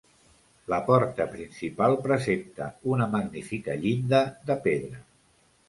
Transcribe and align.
La 0.71 0.79
porta 0.87 1.27
principal 1.33 1.99
presenta 2.07 2.71
una 2.95 3.09
magnífica 3.13 3.79
llinda 3.85 4.25
de 4.51 4.59
pedra. 4.69 5.07